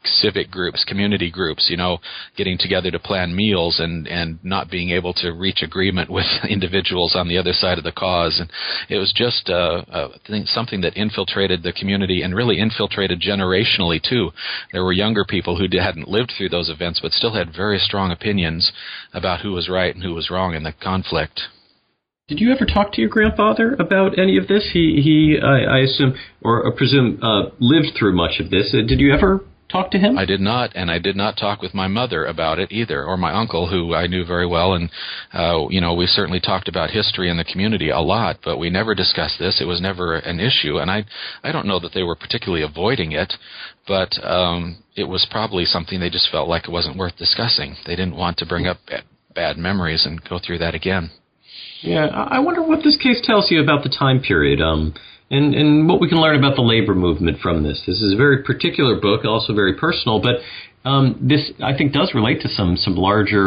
civic 0.06 0.50
groups, 0.50 0.84
community 0.86 1.32
groups, 1.32 1.68
you 1.70 1.78
know, 1.78 2.00
getting 2.38 2.58
together 2.58 2.92
to 2.92 3.00
plan 3.00 3.36
meals 3.36 3.80
and 3.80 4.08
and 4.08 4.40
not 4.44 4.70
being 4.70 4.90
able 4.92 5.14
to 5.14 5.32
reach 5.32 5.62
agreement 5.62 6.10
with 6.10 6.26
individuals 6.50 7.16
on 7.16 7.28
the 7.28 7.38
other 7.38 7.54
side 7.54 7.78
of 7.78 7.84
the 7.84 7.92
cause, 7.92 8.40
and 8.40 8.50
it 8.90 8.98
was 8.98 9.14
just 9.16 9.50
uh, 9.50 9.84
uh, 9.92 10.10
something 10.46 10.82
that 10.82 10.98
infiltrated 10.98 11.64
the 11.64 11.74
community 11.74 12.22
and 12.22 12.36
really 12.36 12.60
infiltrated 12.60 13.22
generationally 13.22 14.02
too. 14.02 14.32
There 14.72 14.84
were 14.84 14.94
younger 14.94 15.26
people 15.26 15.58
who 15.58 15.68
hadn't 15.80 16.08
lived 16.08 16.34
through 16.38 16.50
those 16.50 16.70
events, 16.70 17.00
but 17.02 17.12
still 17.12 17.34
had 17.34 17.56
very 17.56 17.80
strong 17.80 18.12
opinions 18.12 18.72
about 19.14 19.42
who 19.42 19.52
was 19.52 19.70
right 19.70 19.94
and 19.94 20.04
who 20.04 20.14
was 20.14 20.30
wrong 20.30 20.54
in 20.54 20.64
the 20.64 20.74
conflict. 20.74 21.42
Did 22.30 22.40
you 22.40 22.54
ever 22.54 22.66
talk 22.66 22.94
to 22.94 23.02
your 23.02 23.10
grandfather 23.10 23.76
about 23.80 24.18
any 24.18 24.38
of 24.38 24.48
this? 24.48 24.70
He, 24.72 25.02
he, 25.04 25.38
I, 25.44 25.78
I 25.78 25.80
assume, 25.80 26.16
or 26.42 26.66
I 26.66 26.72
presume, 26.76 27.20
uh, 27.22 27.50
lived 27.60 27.98
through 28.00 28.16
much 28.16 28.40
of 28.40 28.50
this. 28.50 28.74
Uh, 28.74 28.88
did 28.88 29.02
you 29.02 29.14
ever 29.14 29.44
talk 29.74 29.92
to 29.92 29.98
him? 29.98 30.18
I 30.18 30.26
did 30.26 30.40
not, 30.40 30.72
and 30.76 30.90
I 30.90 31.00
did 31.00 31.18
not 31.18 31.36
talk 31.36 31.62
with 31.62 31.74
my 31.74 31.88
mother 31.88 32.26
about 32.26 32.60
it 32.60 32.72
either, 32.72 33.04
or 33.04 33.18
my 33.18 33.34
uncle, 33.34 33.68
who 33.68 33.94
I 33.94 34.08
knew 34.08 34.24
very 34.24 34.48
well. 34.48 34.74
And 34.74 34.90
uh, 35.34 35.68
you 35.70 35.82
know, 35.82 35.94
we 35.96 36.06
certainly 36.06 36.40
talked 36.40 36.70
about 36.70 36.92
history 36.92 37.30
in 37.30 37.38
the 37.38 37.44
community 37.44 37.90
a 37.90 38.00
lot, 38.00 38.38
but 38.44 38.58
we 38.58 38.70
never 38.70 38.96
discussed 38.96 39.40
this. 39.40 39.60
It 39.60 39.66
was 39.66 39.82
never 39.82 40.16
an 40.16 40.40
issue, 40.40 40.78
and 40.78 40.90
I 40.90 41.04
I 41.44 41.52
don't 41.52 41.68
know 41.68 41.80
that 41.80 41.94
they 41.94 42.04
were 42.04 42.16
particularly 42.16 42.64
avoiding 42.64 43.12
it, 43.12 43.34
but 43.88 44.12
um, 44.24 44.84
it 44.96 45.06
was 45.06 45.28
probably 45.30 45.66
something 45.66 46.00
they 46.00 46.10
just 46.10 46.32
felt 46.32 46.48
like 46.48 46.68
it 46.68 46.72
wasn't 46.72 46.98
worth 46.98 47.18
discussing. 47.18 47.76
They 47.86 47.96
didn't 47.96 48.16
want 48.16 48.38
to 48.38 48.46
bring 48.46 48.68
up 48.68 48.78
bad 49.36 49.58
memories 49.58 50.06
and 50.06 50.24
go 50.30 50.40
through 50.40 50.60
that 50.60 50.76
again. 50.76 51.12
Yeah, 51.82 52.06
I 52.06 52.40
wonder 52.40 52.64
what 52.64 52.84
this 52.84 52.98
case 52.98 53.20
tells 53.24 53.52
you 53.52 53.62
about 53.62 53.84
the 53.84 53.90
time 53.90 54.22
period. 54.22 54.62
Um, 54.62 54.94
and, 55.36 55.56
and 55.60 55.70
what 55.90 56.00
we 56.02 56.08
can 56.08 56.20
learn 56.22 56.38
about 56.38 56.56
the 56.56 56.68
labor 56.74 56.96
movement 56.96 57.40
from 57.40 57.64
this. 57.68 57.78
This 57.88 58.00
is 58.06 58.14
a 58.14 58.18
very 58.26 58.40
particular 58.44 58.96
book, 59.08 59.26
also 59.26 59.52
very 59.54 59.76
personal, 59.86 60.20
but 60.20 60.38
Um, 60.86 61.06
this, 61.32 61.44
I 61.72 61.74
think, 61.78 61.94
does 61.94 62.10
relate 62.14 62.40
to 62.42 62.50
some 62.58 62.76
some 62.76 62.96
larger 63.10 63.46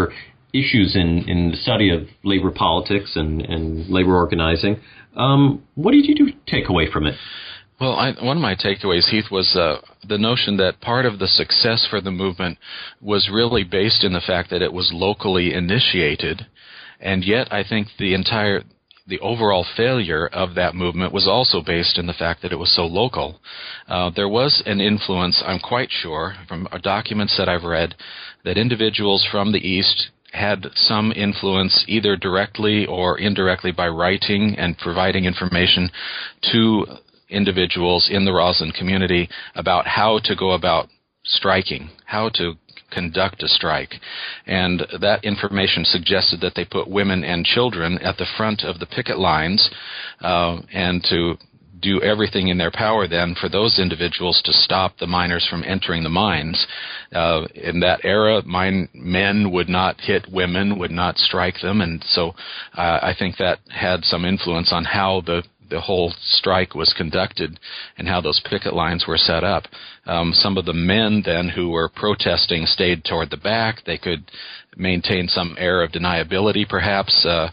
issues 0.52 0.96
in, 1.02 1.10
in 1.32 1.50
the 1.52 1.58
study 1.66 1.88
of 1.96 2.00
labor 2.32 2.50
politics 2.50 3.10
and, 3.14 3.42
and 3.52 3.64
labor 3.96 4.14
organizing. 4.24 4.74
Um, 5.24 5.40
what 5.82 5.92
did 5.92 6.04
you 6.08 6.32
take 6.46 6.66
away 6.72 6.86
from 6.90 7.04
it? 7.10 7.14
Well, 7.78 7.94
I, 8.04 8.06
one 8.30 8.38
of 8.38 8.42
my 8.50 8.56
takeaways, 8.66 9.06
Heath, 9.12 9.30
was 9.30 9.48
uh, 9.54 9.82
the 10.12 10.16
notion 10.16 10.56
that 10.62 10.80
part 10.80 11.04
of 11.04 11.18
the 11.18 11.30
success 11.40 11.86
for 11.90 12.00
the 12.00 12.14
movement 12.22 12.56
was 13.02 13.28
really 13.38 13.64
based 13.64 14.02
in 14.02 14.12
the 14.14 14.24
fact 14.30 14.48
that 14.48 14.62
it 14.62 14.72
was 14.72 14.88
locally 15.06 15.52
initiated, 15.62 16.46
and 17.10 17.22
yet 17.22 17.52
I 17.52 17.62
think 17.70 17.88
the 17.98 18.14
entire 18.14 18.62
the 19.06 19.20
overall 19.20 19.64
failure 19.76 20.26
of 20.26 20.54
that 20.54 20.74
movement 20.74 21.12
was 21.12 21.28
also 21.28 21.62
based 21.62 21.98
in 21.98 22.06
the 22.06 22.12
fact 22.12 22.42
that 22.42 22.52
it 22.52 22.58
was 22.58 22.74
so 22.74 22.84
local. 22.84 23.40
Uh, 23.88 24.10
there 24.14 24.28
was 24.28 24.62
an 24.66 24.80
influence, 24.80 25.42
I'm 25.46 25.60
quite 25.60 25.90
sure, 25.90 26.34
from 26.48 26.68
documents 26.82 27.36
that 27.38 27.48
I've 27.48 27.64
read, 27.64 27.94
that 28.44 28.58
individuals 28.58 29.26
from 29.30 29.52
the 29.52 29.58
East 29.58 30.10
had 30.32 30.66
some 30.74 31.12
influence 31.12 31.84
either 31.88 32.16
directly 32.16 32.84
or 32.86 33.18
indirectly 33.18 33.72
by 33.72 33.88
writing 33.88 34.54
and 34.58 34.76
providing 34.76 35.24
information 35.24 35.90
to 36.52 36.84
individuals 37.28 38.08
in 38.10 38.24
the 38.24 38.32
Roslyn 38.32 38.72
community 38.72 39.28
about 39.54 39.86
how 39.86 40.20
to 40.24 40.36
go 40.36 40.52
about 40.52 40.88
striking, 41.24 41.90
how 42.04 42.28
to 42.30 42.54
conduct 42.90 43.42
a 43.42 43.48
strike. 43.48 43.94
And 44.46 44.86
that 45.00 45.24
information 45.24 45.84
suggested 45.84 46.40
that 46.40 46.54
they 46.54 46.64
put 46.64 46.88
women 46.88 47.24
and 47.24 47.44
children 47.44 47.98
at 47.98 48.16
the 48.16 48.26
front 48.36 48.64
of 48.64 48.78
the 48.78 48.86
picket 48.86 49.18
lines 49.18 49.70
uh, 50.20 50.60
and 50.72 51.02
to 51.10 51.36
do 51.80 52.00
everything 52.02 52.48
in 52.48 52.58
their 52.58 52.70
power 52.70 53.06
then 53.06 53.34
for 53.40 53.48
those 53.48 53.78
individuals 53.78 54.40
to 54.44 54.52
stop 54.52 54.96
the 54.98 55.06
miners 55.06 55.46
from 55.48 55.62
entering 55.64 56.02
the 56.02 56.08
mines. 56.08 56.66
Uh, 57.12 57.46
in 57.54 57.80
that 57.80 58.00
era, 58.04 58.42
mine 58.44 58.88
men 58.94 59.50
would 59.52 59.68
not 59.68 60.00
hit 60.00 60.26
women, 60.30 60.78
would 60.78 60.90
not 60.90 61.18
strike 61.18 61.60
them, 61.60 61.80
and 61.80 62.02
so 62.08 62.30
uh, 62.76 63.00
I 63.02 63.14
think 63.18 63.36
that 63.36 63.58
had 63.68 64.04
some 64.04 64.24
influence 64.24 64.72
on 64.72 64.84
how 64.84 65.22
the 65.24 65.42
the 65.68 65.80
whole 65.80 66.12
strike 66.20 66.74
was 66.74 66.94
conducted 66.96 67.58
and 67.98 68.08
how 68.08 68.20
those 68.20 68.40
picket 68.48 68.74
lines 68.74 69.06
were 69.06 69.16
set 69.16 69.44
up. 69.44 69.64
Um, 70.06 70.32
some 70.32 70.56
of 70.56 70.64
the 70.64 70.72
men 70.72 71.22
then 71.24 71.48
who 71.48 71.70
were 71.70 71.88
protesting 71.88 72.66
stayed 72.66 73.04
toward 73.04 73.30
the 73.30 73.36
back. 73.36 73.84
They 73.84 73.98
could 73.98 74.30
maintain 74.76 75.28
some 75.28 75.56
air 75.58 75.82
of 75.82 75.92
deniability, 75.92 76.68
perhaps, 76.68 77.24
uh, 77.24 77.50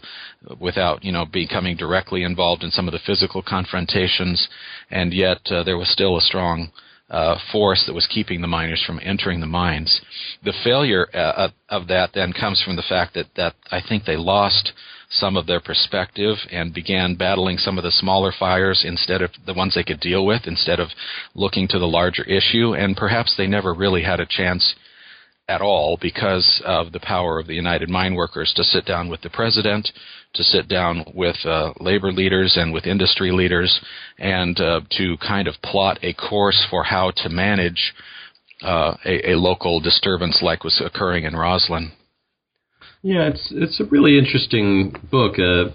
without 0.60 1.04
you 1.04 1.12
know 1.12 1.24
becoming 1.24 1.76
directly 1.76 2.22
involved 2.22 2.62
in 2.62 2.70
some 2.70 2.86
of 2.86 2.92
the 2.92 3.00
physical 3.06 3.42
confrontations. 3.42 4.48
And 4.90 5.12
yet 5.12 5.40
uh, 5.50 5.62
there 5.62 5.78
was 5.78 5.90
still 5.90 6.16
a 6.16 6.20
strong 6.20 6.70
uh, 7.10 7.36
force 7.52 7.84
that 7.86 7.94
was 7.94 8.06
keeping 8.06 8.40
the 8.40 8.46
miners 8.46 8.82
from 8.86 9.00
entering 9.02 9.40
the 9.40 9.46
mines. 9.46 10.00
The 10.42 10.54
failure 10.62 11.08
uh, 11.14 11.48
of 11.68 11.88
that 11.88 12.10
then 12.14 12.32
comes 12.32 12.62
from 12.62 12.76
the 12.76 12.84
fact 12.88 13.14
that 13.14 13.26
that 13.36 13.54
I 13.70 13.80
think 13.86 14.04
they 14.04 14.16
lost 14.16 14.72
some 15.14 15.36
of 15.36 15.46
their 15.46 15.60
perspective 15.60 16.36
and 16.50 16.74
began 16.74 17.14
battling 17.14 17.58
some 17.58 17.78
of 17.78 17.84
the 17.84 17.90
smaller 17.90 18.32
fires 18.38 18.84
instead 18.86 19.22
of 19.22 19.30
the 19.46 19.54
ones 19.54 19.74
they 19.74 19.84
could 19.84 20.00
deal 20.00 20.26
with, 20.26 20.42
instead 20.46 20.80
of 20.80 20.88
looking 21.34 21.68
to 21.68 21.78
the 21.78 21.86
larger 21.86 22.24
issue. 22.24 22.74
And 22.74 22.96
perhaps 22.96 23.34
they 23.36 23.46
never 23.46 23.72
really 23.72 24.02
had 24.02 24.20
a 24.20 24.26
chance 24.26 24.74
at 25.48 25.60
all 25.60 25.98
because 26.00 26.62
of 26.64 26.92
the 26.92 27.00
power 27.00 27.38
of 27.38 27.46
the 27.46 27.54
United 27.54 27.88
Mine 27.88 28.14
Workers 28.14 28.52
to 28.56 28.64
sit 28.64 28.86
down 28.86 29.08
with 29.08 29.20
the 29.20 29.30
president, 29.30 29.90
to 30.34 30.42
sit 30.42 30.68
down 30.68 31.04
with 31.14 31.36
uh, 31.44 31.72
labor 31.80 32.12
leaders 32.12 32.56
and 32.56 32.72
with 32.72 32.86
industry 32.86 33.30
leaders, 33.30 33.80
and 34.18 34.58
uh, 34.58 34.80
to 34.92 35.16
kind 35.18 35.46
of 35.46 35.54
plot 35.62 35.98
a 36.02 36.14
course 36.14 36.66
for 36.70 36.82
how 36.84 37.12
to 37.16 37.28
manage 37.28 37.92
uh, 38.62 38.94
a, 39.04 39.32
a 39.32 39.36
local 39.36 39.80
disturbance 39.80 40.40
like 40.42 40.64
was 40.64 40.82
occurring 40.84 41.24
in 41.24 41.36
Roslyn. 41.36 41.92
Yeah, 43.04 43.28
it's 43.28 43.48
it's 43.50 43.80
a 43.80 43.84
really 43.84 44.16
interesting 44.18 44.96
book, 45.10 45.34
uh, 45.38 45.66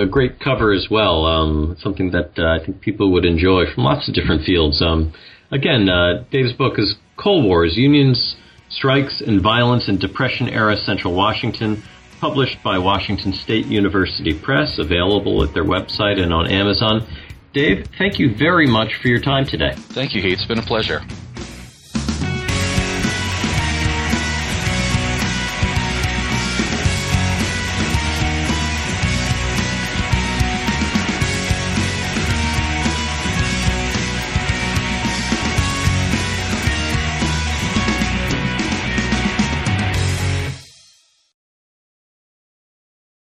a 0.00 0.06
great 0.06 0.40
cover 0.40 0.72
as 0.72 0.88
well. 0.90 1.26
Um, 1.26 1.76
something 1.78 2.12
that 2.12 2.30
uh, 2.38 2.58
I 2.58 2.64
think 2.64 2.80
people 2.80 3.12
would 3.12 3.26
enjoy 3.26 3.64
from 3.74 3.84
lots 3.84 4.08
of 4.08 4.14
different 4.14 4.44
fields. 4.44 4.80
Um, 4.80 5.12
again, 5.50 5.90
uh, 5.90 6.24
Dave's 6.30 6.54
book 6.54 6.78
is 6.78 6.96
Coal 7.18 7.42
Wars: 7.42 7.76
Unions, 7.76 8.36
Strikes, 8.70 9.20
and 9.20 9.42
Violence 9.42 9.86
in 9.86 9.98
Depression-Era 9.98 10.78
Central 10.78 11.14
Washington, 11.14 11.82
published 12.22 12.62
by 12.64 12.78
Washington 12.78 13.34
State 13.34 13.66
University 13.66 14.32
Press, 14.32 14.78
available 14.78 15.44
at 15.44 15.52
their 15.52 15.64
website 15.64 16.18
and 16.18 16.32
on 16.32 16.50
Amazon. 16.50 17.06
Dave, 17.52 17.86
thank 17.98 18.18
you 18.18 18.34
very 18.34 18.66
much 18.66 18.94
for 19.02 19.08
your 19.08 19.20
time 19.20 19.44
today. 19.44 19.74
Thank 19.76 20.14
you, 20.14 20.22
Heath. 20.22 20.38
It's 20.38 20.46
been 20.46 20.58
a 20.58 20.62
pleasure. 20.62 21.02